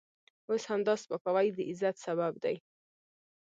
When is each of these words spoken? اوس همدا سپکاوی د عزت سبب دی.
اوس 0.49 0.63
همدا 0.71 0.93
سپکاوی 1.03 1.47
د 1.57 1.59
عزت 1.69 1.95
سبب 2.05 2.33
دی. 2.43 2.55